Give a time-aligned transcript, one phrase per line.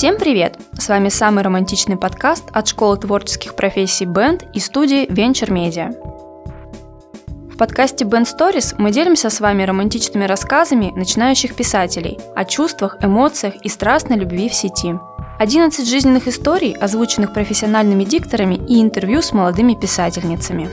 [0.00, 0.56] Всем привет!
[0.78, 5.92] С вами самый романтичный подкаст от школы творческих профессий Band и студии Venture Media.
[7.52, 13.56] В подкасте Band Stories мы делимся с вами романтичными рассказами начинающих писателей о чувствах, эмоциях
[13.56, 14.98] и страстной любви в сети.
[15.38, 20.70] 11 жизненных историй, озвученных профессиональными дикторами и интервью с молодыми писательницами.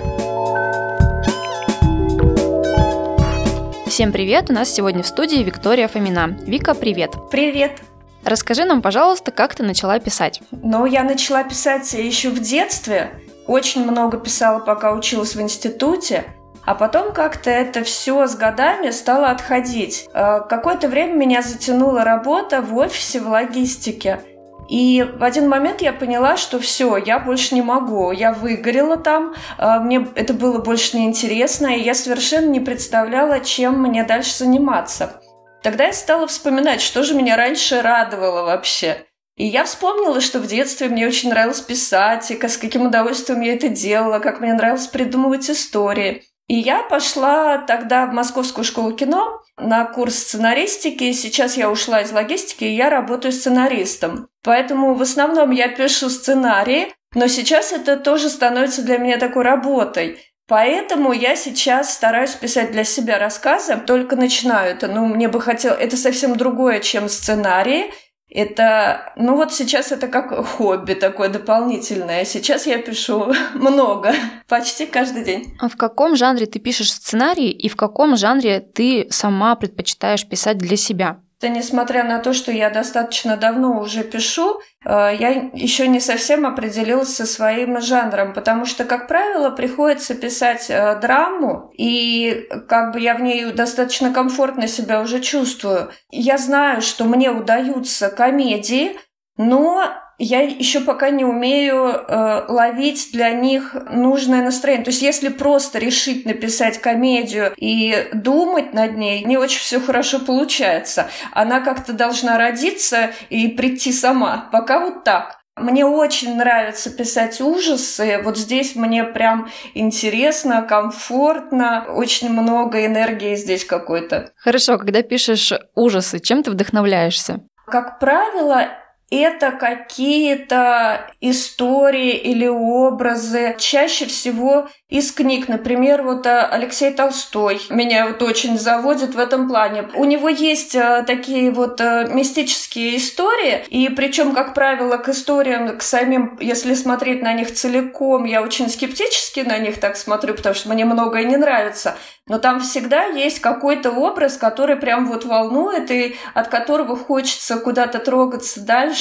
[3.87, 4.49] Всем привет!
[4.49, 6.27] У нас сегодня в студии Виктория Фомина.
[6.45, 7.11] Вика, привет!
[7.29, 7.81] Привет!
[8.27, 10.41] Расскажи нам, пожалуйста, как ты начала писать?
[10.51, 13.11] Ну, я начала писать еще в детстве.
[13.47, 16.25] Очень много писала, пока училась в институте.
[16.65, 20.09] А потом как-то это все с годами стало отходить.
[20.13, 24.19] Э, какое-то время меня затянула работа в офисе в логистике.
[24.67, 28.11] И в один момент я поняла, что все, я больше не могу.
[28.11, 33.81] Я выгорела там, э, мне это было больше неинтересно, и я совершенно не представляла, чем
[33.81, 35.21] мне дальше заниматься.
[35.67, 39.03] Тогда я стала вспоминать, что же меня раньше радовало вообще.
[39.35, 43.53] И я вспомнила, что в детстве мне очень нравилось писать, и с каким удовольствием я
[43.53, 46.23] это делала, как мне нравилось придумывать истории.
[46.47, 51.11] И я пошла тогда в Московскую школу кино на курс сценаристики.
[51.11, 54.29] Сейчас я ушла из логистики, и я работаю сценаристом.
[54.45, 60.17] Поэтому в основном я пишу сценарии, но сейчас это тоже становится для меня такой работой.
[60.47, 64.87] Поэтому я сейчас стараюсь писать для себя рассказы, только начинаю это.
[64.87, 65.79] Ну, мне бы хотелось...
[65.79, 67.91] Это совсем другое, чем сценарии.
[68.29, 72.25] Это, ну вот сейчас это как хобби такое дополнительное.
[72.25, 74.13] Сейчас я пишу много,
[74.47, 75.55] почти каждый день.
[75.59, 80.57] А в каком жанре ты пишешь сценарии и в каком жанре ты сама предпочитаешь писать
[80.57, 81.19] для себя?
[81.39, 86.47] Да, несмотря на то, что я достаточно давно уже пишу, э, я еще не совсем
[86.47, 92.99] определилась со своим жанром, потому что, как правило, приходится писать э, драму, и как бы
[92.99, 95.91] я в ней достаточно комфортно себя уже чувствую.
[96.09, 98.97] Я знаю, что мне удаются комедии,
[99.37, 104.85] но я еще пока не умею э, ловить для них нужное настроение.
[104.85, 110.19] То есть, если просто решить написать комедию и думать над ней, не очень все хорошо
[110.19, 111.09] получается.
[111.33, 114.49] Она как-то должна родиться и прийти сама.
[114.51, 115.37] Пока вот так.
[115.55, 118.21] Мне очень нравится писать ужасы.
[118.23, 124.31] Вот здесь мне прям интересно, комфортно, очень много энергии здесь какой-то.
[124.37, 127.41] Хорошо, когда пишешь ужасы, чем ты вдохновляешься?
[127.65, 128.67] Как правило,
[129.09, 135.47] это какие-то истории или образы, чаще всего из книг.
[135.49, 139.89] Например, вот э, Алексей Толстой меня вот очень заводит в этом плане.
[139.95, 145.77] У него есть э, такие вот э, мистические истории, и причем, как правило, к историям,
[145.77, 150.55] к самим, если смотреть на них целиком, я очень скептически на них так смотрю, потому
[150.55, 151.97] что мне многое не нравится.
[152.27, 157.99] Но там всегда есть какой-то образ, который прям вот волнует и от которого хочется куда-то
[157.99, 158.96] трогаться дальше.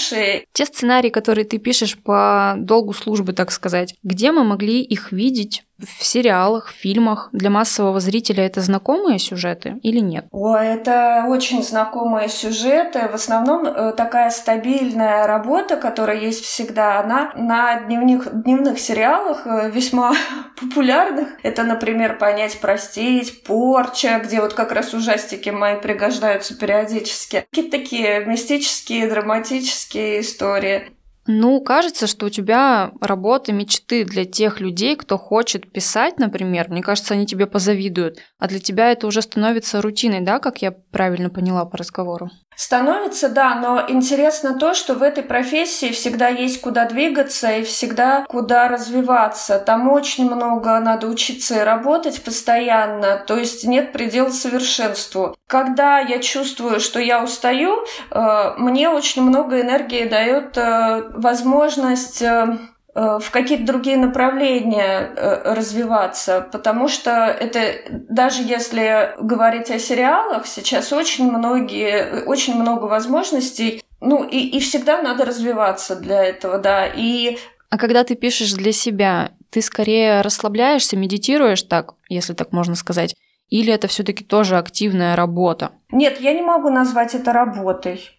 [0.52, 5.65] Те сценарии, которые ты пишешь по долгу службы, так сказать, где мы могли их видеть
[5.78, 10.26] в сериалах, фильмах для массового зрителя это знакомые сюжеты или нет?
[10.30, 13.08] О, это очень знакомые сюжеты.
[13.08, 19.70] В основном э, такая стабильная работа, которая есть всегда, она на дневных, дневных сериалах э,
[19.70, 20.14] весьма
[20.60, 21.28] популярных.
[21.42, 27.44] Это, например, «Понять, простить», «Порча», где вот как раз ужастики мои пригождаются периодически.
[27.50, 30.95] Какие-то такие мистические, драматические истории.
[31.28, 36.68] Ну, кажется, что у тебя работа мечты для тех людей, кто хочет писать, например.
[36.70, 38.18] Мне кажется, они тебе позавидуют.
[38.38, 42.30] А для тебя это уже становится рутиной, да, как я правильно поняла по разговору?
[42.56, 48.24] Становится, да, но интересно то, что в этой профессии всегда есть куда двигаться и всегда
[48.28, 49.58] куда развиваться.
[49.58, 55.36] Там очень много надо учиться и работать постоянно, то есть нет предела совершенству.
[55.46, 62.56] Когда я чувствую, что я устаю, э, мне очень много энергии дает э, возможность э,
[62.96, 70.92] в какие-то другие направления э, развиваться, потому что это даже если говорить о сериалах, сейчас
[70.92, 77.38] очень многие, очень много возможностей, ну и, и всегда надо развиваться для этого, да, и
[77.68, 83.14] а когда ты пишешь для себя, ты скорее расслабляешься, медитируешь так, если так можно сказать,
[83.48, 85.72] или это все-таки тоже активная работа?
[85.90, 88.10] Нет, я не могу назвать это работой.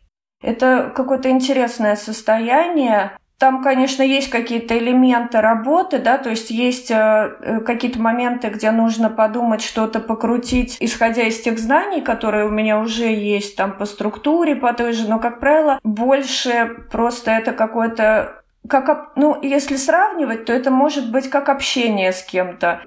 [0.42, 6.96] Это какое-то интересное состояние, там, конечно, есть какие-то элементы работы, да, то есть есть э,
[6.96, 12.80] э, какие-то моменты, где нужно подумать, что-то покрутить, исходя из тех знаний, которые у меня
[12.80, 18.42] уже есть, там, по структуре, по той же, но, как правило, больше просто это какое-то
[18.68, 22.82] как, ну, если сравнивать, то это может быть как общение с кем-то.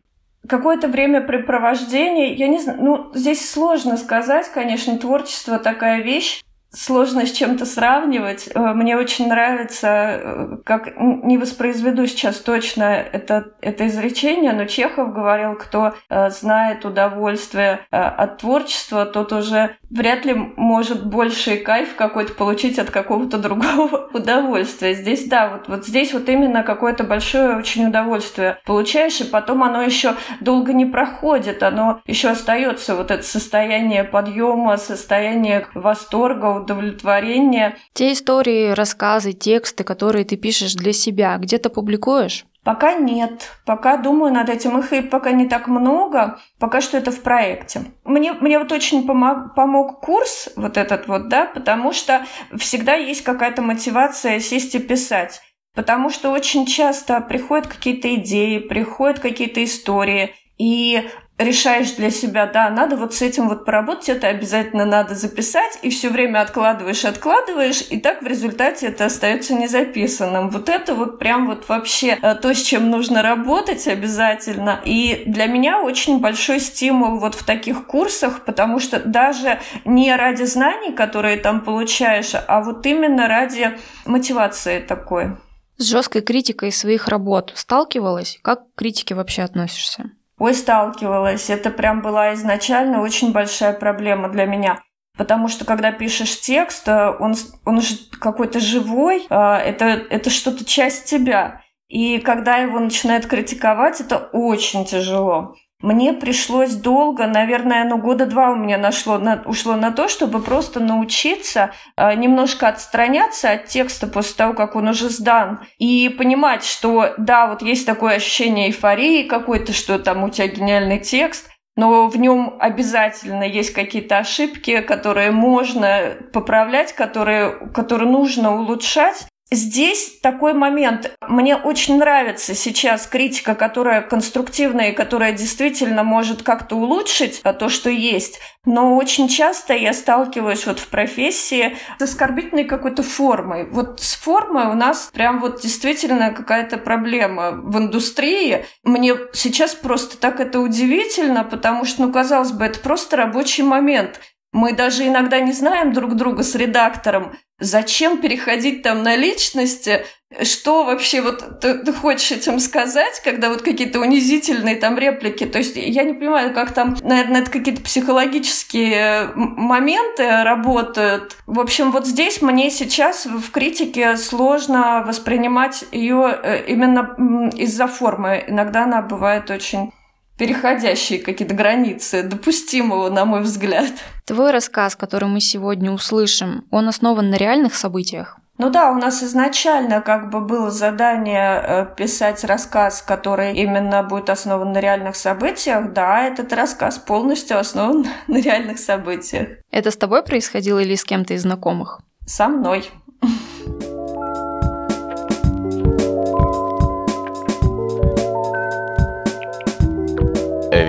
[0.46, 7.32] Какое-то времяпрепровождение, я не знаю, ну, здесь сложно сказать, конечно, творчество такая вещь, сложно с
[7.32, 8.48] чем-то сравнивать.
[8.54, 15.12] Э, мне очень нравится, э, как не воспроизведу сейчас точно это, это изречение, но Чехов
[15.12, 22.34] говорил, кто э, знает удовольствие от творчества, тот уже вряд ли может больший кайф какой-то
[22.34, 24.94] получить от какого-то другого удовольствия.
[24.94, 29.82] Здесь, да, вот, вот здесь вот именно какое-то большое очень удовольствие получаешь, и потом оно
[29.82, 37.76] еще долго не проходит, оно еще остается вот это состояние подъема, состояние восторга, удовлетворения.
[37.92, 42.46] Те истории, рассказы, тексты, которые ты пишешь для себя, где то публикуешь?
[42.62, 43.50] Пока нет.
[43.64, 44.78] Пока думаю над этим.
[44.78, 46.38] Их и пока не так много.
[46.58, 47.84] Пока что это в проекте.
[48.04, 52.26] Мне, мне вот очень помог, помог курс вот этот вот, да, потому что
[52.58, 55.40] всегда есть какая-то мотивация сесть и писать.
[55.74, 61.08] Потому что очень часто приходят какие-то идеи, приходят какие-то истории, и
[61.40, 65.90] решаешь для себя, да, надо вот с этим вот поработать, это обязательно надо записать, и
[65.90, 70.50] все время откладываешь, откладываешь, и так в результате это остается незаписанным.
[70.50, 74.80] Вот это вот прям вот вообще э, то, с чем нужно работать обязательно.
[74.84, 80.44] И для меня очень большой стимул вот в таких курсах, потому что даже не ради
[80.44, 85.36] знаний, которые там получаешь, а вот именно ради мотивации такой.
[85.78, 88.38] С жесткой критикой своих работ сталкивалась?
[88.42, 90.10] Как к критике вообще относишься?
[90.40, 91.50] Ой, сталкивалась.
[91.50, 94.82] Это прям была изначально очень большая проблема для меня.
[95.18, 97.34] Потому что когда пишешь текст, э, он,
[97.66, 101.60] он же какой-то живой, э, это, это что-то часть тебя.
[101.88, 105.56] И когда его начинают критиковать, это очень тяжело.
[105.82, 110.42] Мне пришлось долго, наверное, ну года два у меня нашло, на, ушло на то, чтобы
[110.42, 116.64] просто научиться э, немножко отстраняться от текста после того, как он уже сдан, и понимать,
[116.64, 122.08] что да, вот есть такое ощущение эйфории какой-то, что там у тебя гениальный текст, но
[122.08, 129.29] в нем обязательно есть какие-то ошибки, которые можно поправлять, которые, которые нужно улучшать.
[129.52, 131.10] Здесь такой момент.
[131.26, 137.90] Мне очень нравится сейчас критика, которая конструктивная и которая действительно может как-то улучшить то, что
[137.90, 138.38] есть.
[138.64, 143.68] Но очень часто я сталкиваюсь вот в профессии с оскорбительной какой-то формой.
[143.68, 148.66] Вот с формой у нас прям вот действительно какая-то проблема в индустрии.
[148.84, 154.20] Мне сейчас просто так это удивительно, потому что, ну, казалось бы, это просто рабочий момент.
[154.52, 157.36] Мы даже иногда не знаем друг друга с редактором.
[157.60, 160.04] Зачем переходить там на личности?
[160.42, 165.44] Что вообще вот ты, ты хочешь этим сказать, когда вот какие-то унизительные там реплики?
[165.44, 171.36] То есть я не понимаю, как там, наверное, это какие-то психологические моменты работают.
[171.46, 178.44] В общем, вот здесь мне сейчас в критике сложно воспринимать ее э, именно из-за формы.
[178.48, 179.92] Иногда она бывает очень
[180.40, 183.90] переходящие какие-то границы допустимого, на мой взгляд.
[184.24, 188.38] Твой рассказ, который мы сегодня услышим, он основан на реальных событиях?
[188.56, 194.30] Ну да, у нас изначально как бы было задание э, писать рассказ, который именно будет
[194.30, 195.92] основан на реальных событиях.
[195.92, 199.58] Да, этот рассказ полностью основан на реальных событиях.
[199.70, 202.00] Это с тобой происходило или с кем-то из знакомых?
[202.24, 202.90] Со мной.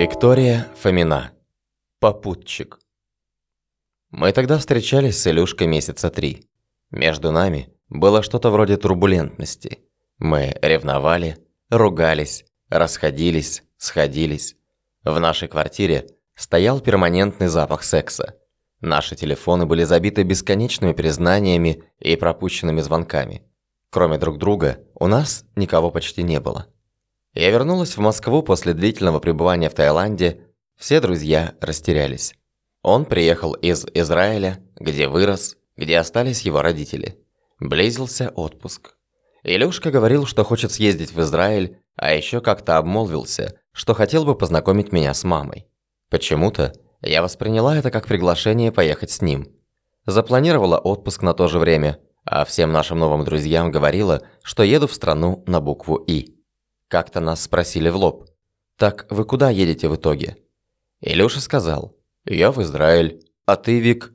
[0.01, 1.31] Виктория Фомина.
[2.00, 2.79] Попутчик.
[4.10, 6.50] Мы тогда встречались с Илюшкой месяца три.
[6.89, 9.77] Между нами было что-то вроде турбулентности.
[10.17, 11.38] Мы ревновали,
[11.70, 14.55] ругались, расходились, сходились.
[15.03, 18.39] В нашей квартире стоял перманентный запах секса.
[18.79, 23.43] Наши телефоны были забиты бесконечными признаниями и пропущенными звонками.
[23.91, 26.65] Кроме друг друга, у нас никого почти не было.
[27.34, 30.42] Я вернулась в Москву после длительного пребывания в Таиланде.
[30.78, 32.36] Все друзья растерялись.
[32.82, 37.20] Он приехал из Израиля, где вырос, где остались его родители.
[37.60, 38.98] Близился отпуск.
[39.44, 44.92] Илюшка говорил, что хочет съездить в Израиль, а еще как-то обмолвился, что хотел бы познакомить
[44.92, 45.68] меня с мамой.
[46.10, 49.48] Почему-то я восприняла это как приглашение поехать с ним.
[50.06, 54.94] Запланировала отпуск на то же время, а всем нашим новым друзьям говорила, что еду в
[54.94, 56.40] страну на букву «И».
[56.91, 58.27] Как-то нас спросили в лоб.
[58.75, 60.36] «Так вы куда едете в итоге?»
[61.00, 61.95] Илюша сказал.
[62.25, 63.25] «Я в Израиль.
[63.45, 64.12] А ты, Вик?»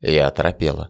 [0.00, 0.88] Я оторопела.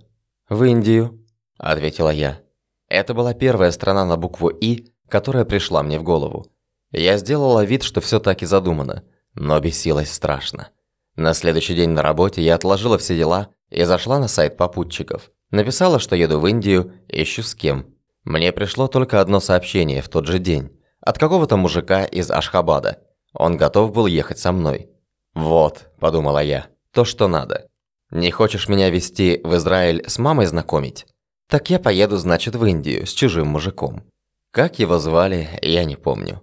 [0.48, 1.26] «В Индию»,–
[1.58, 2.40] ответила я.
[2.88, 6.46] Это была первая страна на букву «И», которая пришла мне в голову.
[6.92, 9.02] Я сделала вид, что все так и задумано,
[9.34, 10.68] но бесилась страшно.
[11.16, 15.32] На следующий день на работе я отложила все дела и зашла на сайт попутчиков.
[15.50, 17.92] Написала, что еду в Индию, ищу с кем.
[18.30, 20.70] Мне пришло только одно сообщение в тот же день.
[21.00, 23.00] От какого-то мужика из Ашхабада.
[23.32, 24.88] Он готов был ехать со мной.
[25.34, 27.66] «Вот»,– подумала я,– «то, что надо».
[28.12, 31.06] Не хочешь меня вести в Израиль с мамой знакомить?
[31.48, 34.04] Так я поеду, значит, в Индию с чужим мужиком.
[34.52, 36.40] Как его звали, я не помню.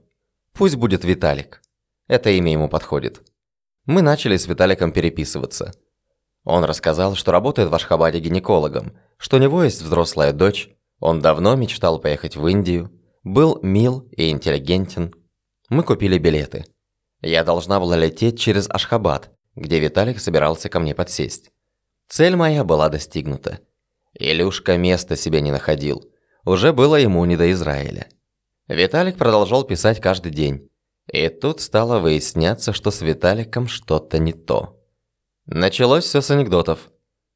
[0.52, 1.62] Пусть будет Виталик.
[2.10, 3.22] Это имя ему подходит.
[3.86, 5.72] Мы начали с Виталиком переписываться.
[6.44, 11.56] Он рассказал, что работает в Ашхабаде гинекологом, что у него есть взрослая дочь, он давно
[11.56, 12.92] мечтал поехать в Индию,
[13.24, 15.14] был мил и интеллигентен.
[15.70, 16.66] Мы купили билеты.
[17.22, 21.52] Я должна была лететь через Ашхабад, где Виталик собирался ко мне подсесть.
[22.08, 23.60] Цель моя была достигнута.
[24.14, 26.12] Илюшка места себе не находил.
[26.46, 28.08] Уже было ему не до Израиля.
[28.68, 30.70] Виталик продолжал писать каждый день.
[31.12, 34.78] И тут стало выясняться, что с Виталиком что-то не то.
[35.46, 36.92] Началось все с анекдотов.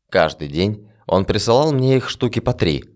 [0.10, 2.90] Каждый день он присылал мне их штуки по три.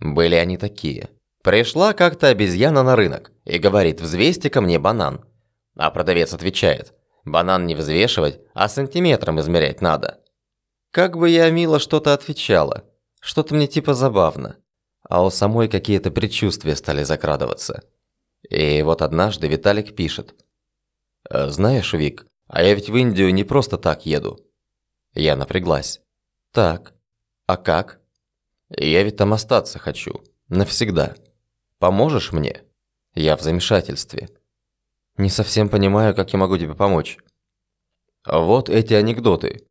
[0.00, 1.10] Были они такие.
[1.42, 5.24] Пришла как-то обезьяна на рынок и говорит, взвесьте ко мне банан.
[5.76, 6.92] А продавец отвечает,
[7.24, 10.20] банан не взвешивать, а сантиметром измерять надо.
[10.90, 12.84] Как бы я мило что-то отвечала.
[13.20, 14.56] Что-то мне типа забавно.
[15.02, 17.82] А у самой какие-то предчувствия стали закрадываться.
[18.48, 20.34] И вот однажды Виталик пишет.
[21.30, 24.38] «Э, «Знаешь, Вик, а я ведь в Индию не просто так еду».
[25.14, 26.00] Я напряглась.
[26.52, 26.94] «Так,
[27.46, 27.97] а как?»
[28.70, 30.22] «Я ведь там остаться хочу.
[30.48, 31.14] Навсегда.
[31.78, 32.62] Поможешь мне?»
[33.14, 34.28] Я в замешательстве.
[35.16, 37.18] «Не совсем понимаю, как я могу тебе помочь».
[38.26, 39.66] «Вот эти анекдоты.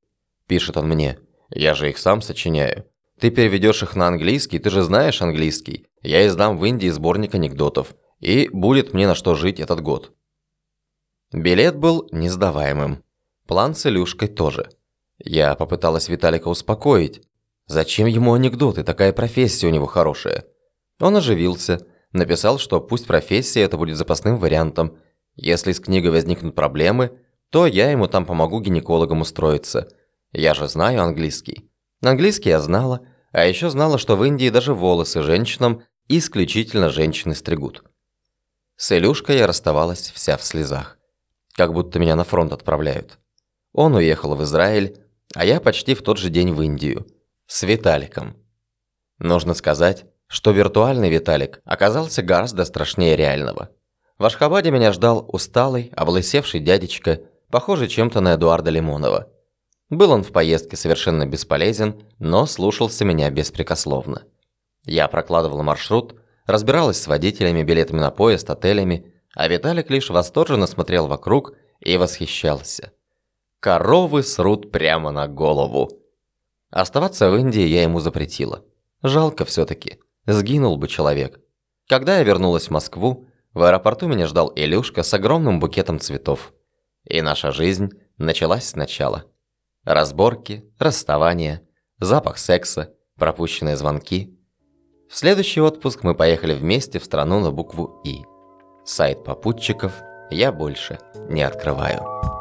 [0.48, 1.20] Пишет он мне.
[1.50, 2.86] Я же их сам сочиняю.
[3.20, 5.88] Ты переведешь их на английский, ты же знаешь английский.
[6.01, 7.96] Я издам в Индии сборник анекдотов.
[8.20, 10.13] И будет мне на что жить этот год.
[11.32, 13.04] Билет был несдаваемым.
[13.48, 14.70] План с Илюшкой тоже.
[15.20, 17.22] Я попыталась Виталика успокоить.
[17.67, 20.45] Зачем ему анекдоты, такая профессия у него хорошая.
[21.00, 24.97] Он оживился, написал, что пусть профессия это будет запасным вариантом.
[25.36, 27.19] Если с книгой возникнут проблемы,
[27.50, 29.89] то я ему там помогу гинекологом устроиться.
[30.31, 31.69] Я же знаю английский.
[32.01, 37.83] Английский я знала, а еще знала, что в Индии даже волосы женщинам исключительно женщины стригут.
[38.77, 40.97] С Илюшкой я расставалась вся в слезах.
[41.53, 43.17] Как будто меня на фронт отправляют.
[43.74, 44.97] Он уехал в Израиль,
[45.33, 47.05] а я почти в тот же день в Индию.
[47.50, 48.36] С Виталиком.
[49.20, 53.70] Нужно сказать, что виртуальный Виталик оказался гораздо страшнее реального.
[54.18, 59.32] В Ашхабаде меня ждал усталый, облысевший дядечка, похожий чем-то на Эдуарда Лимонова.
[59.89, 64.24] Был он в поездке совершенно бесполезен, но слушался меня беспрекословно.
[64.84, 71.08] Я прокладывал маршрут, разбиралась с водителями, билетами на поезд, отелями, а Виталик лишь восторженно смотрел
[71.08, 72.92] вокруг и восхищался.
[73.62, 76.06] Коровы срут прямо на голову.
[76.69, 78.63] Оставаться в Индии я ему запретила.
[79.01, 80.00] Жалко все-таки.
[80.25, 81.39] Сгинул бы человек.
[81.88, 86.53] Когда я вернулась в Москву, в аэропорту меня ждал Илюшка с огромным букетом цветов.
[87.05, 89.25] И наша жизнь началась сначала.
[89.86, 91.62] Разборки, расставания,
[92.00, 94.38] запах секса, пропущенные звонки.
[95.09, 98.25] В следующий отпуск мы поехали вместе в страну на букву «И».
[98.83, 99.93] Сайт попутчиков
[100.29, 102.37] я больше не открываю.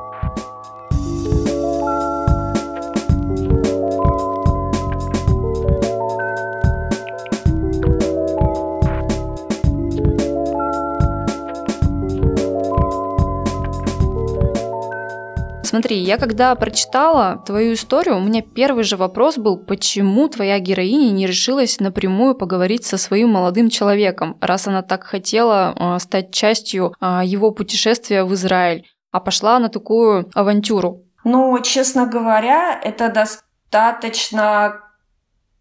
[15.67, 21.11] Смотри, я когда прочитала твою историю, у меня первый же вопрос был, почему твоя героиня
[21.11, 26.95] не решилась напрямую поговорить со своим молодым человеком, раз она так хотела э, стать частью
[27.01, 31.03] э, его путешествия в Израиль, а пошла на такую авантюру?
[31.25, 34.86] Ну, честно говоря, это достаточно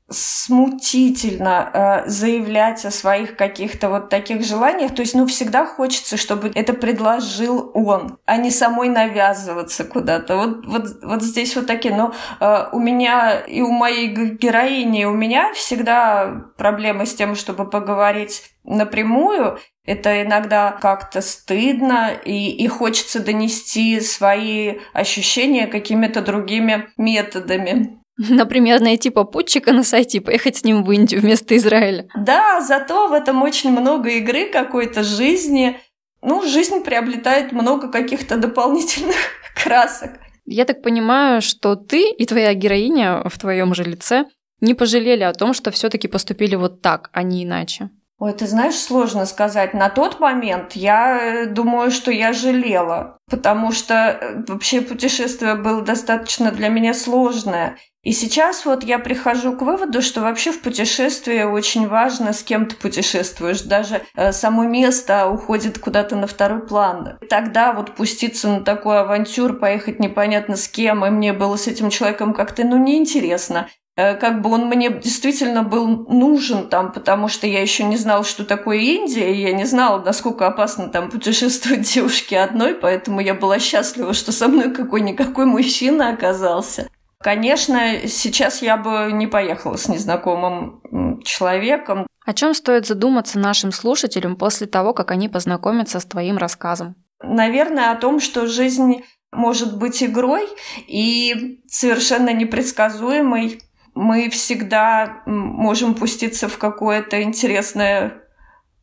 [0.09, 4.93] смутительно э, заявлять о своих каких-то вот таких желаниях.
[4.93, 10.37] То есть, ну, всегда хочется, чтобы это предложил он, а не самой навязываться куда-то.
[10.37, 11.95] Вот, вот, вот здесь вот такие.
[11.95, 17.35] Но э, у меня и у моей героини, и у меня всегда проблемы с тем,
[17.35, 19.57] чтобы поговорить напрямую.
[19.85, 28.04] Это иногда как-то стыдно, и, и хочется донести свои ощущения какими-то другими методами.
[28.29, 32.07] Например, найти попутчика на сайте и поехать с ним в Индию вместо Израиля.
[32.15, 35.79] Да, зато в этом очень много игры какой-то жизни.
[36.21, 39.15] Ну, жизнь приобретает много каких-то дополнительных
[39.63, 40.11] красок.
[40.45, 44.25] Я так понимаю, что ты и твоя героиня в твоем же лице
[44.61, 47.89] не пожалели о том, что все-таки поступили вот так, а не иначе.
[48.17, 49.73] Ой, ты знаешь, сложно сказать.
[49.73, 55.81] На тот момент я э, думаю, что я жалела, потому что э, вообще путешествие было
[55.81, 57.77] достаточно для меня сложное.
[58.03, 62.67] И сейчас вот я прихожу к выводу, что вообще в путешествии очень важно, с кем
[62.67, 63.63] ты путешествуешь.
[63.63, 67.17] Даже э, само место уходит куда-то на второй план.
[67.29, 71.89] Тогда вот пуститься на такую авантюр, поехать непонятно с кем, и мне было с этим
[71.89, 77.61] человеком как-то, ну, неинтересно как бы он мне действительно был нужен там, потому что я
[77.61, 82.39] еще не знала, что такое Индия, и я не знала, насколько опасно там путешествовать девушке
[82.39, 86.89] одной, поэтому я была счастлива, что со мной какой-никакой мужчина оказался.
[87.19, 92.05] Конечно, сейчас я бы не поехала с незнакомым человеком.
[92.25, 96.95] О чем стоит задуматься нашим слушателям после того, как они познакомятся с твоим рассказом?
[97.23, 100.47] Наверное, о том, что жизнь может быть игрой
[100.87, 103.61] и совершенно непредсказуемой.
[103.95, 108.21] Мы всегда можем пуститься в какое-то интересное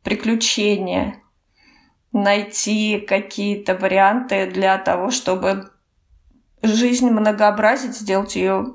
[0.03, 1.23] приключение,
[2.13, 5.71] найти какие-то варианты для того, чтобы
[6.63, 8.75] жизнь многообразить, сделать ее,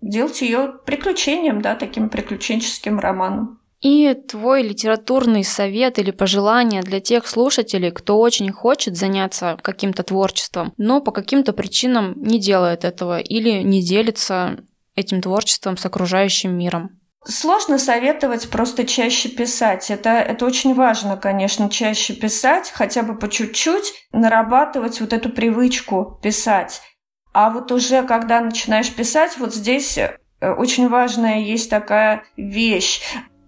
[0.00, 3.60] сделать ее приключением, да, таким приключенческим романом.
[3.80, 10.72] И твой литературный совет или пожелание для тех слушателей, кто очень хочет заняться каким-то творчеством,
[10.78, 14.58] но по каким-то причинам не делает этого или не делится
[14.98, 16.90] этим творчеством с окружающим миром.
[17.24, 19.90] Сложно советовать просто чаще писать.
[19.90, 26.18] Это, это очень важно, конечно, чаще писать, хотя бы по чуть-чуть нарабатывать вот эту привычку
[26.22, 26.80] писать.
[27.32, 33.02] А вот уже когда начинаешь писать, вот здесь э, очень важная есть такая вещь.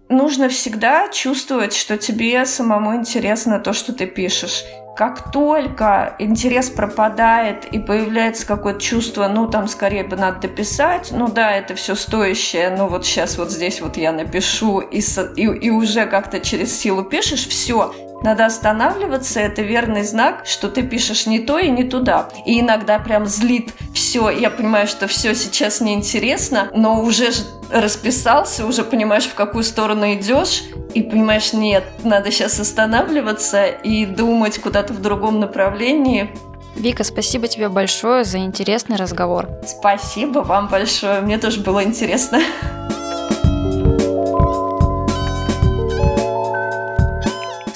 [0.09, 4.63] Нужно всегда чувствовать, что тебе самому интересно то, что ты пишешь.
[5.01, 11.27] Как только интерес пропадает и появляется какое-то чувство, ну там скорее бы надо дописать, ну
[11.27, 15.69] да, это все стоящее, ну вот сейчас вот здесь вот я напишу и, и, и
[15.71, 17.91] уже как-то через силу пишешь, все,
[18.23, 22.29] надо останавливаться, это верный знак, что ты пишешь не то и не туда.
[22.45, 24.29] И иногда прям злит все.
[24.29, 30.13] Я понимаю, что все сейчас неинтересно, но уже же расписался, уже понимаешь, в какую сторону
[30.13, 30.63] идешь,
[30.93, 36.29] и понимаешь, нет, надо сейчас останавливаться и думать куда-то в другом направлении.
[36.75, 39.49] Вика, спасибо тебе большое за интересный разговор.
[39.65, 42.39] Спасибо вам большое, мне тоже было интересно.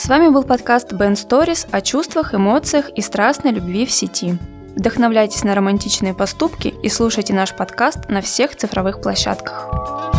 [0.06, 4.38] С вами был подкаст Ben Stories о чувствах, эмоциях и страстной любви в сети.
[4.76, 10.15] Вдохновляйтесь на романтичные поступки и слушайте наш подкаст на всех цифровых площадках.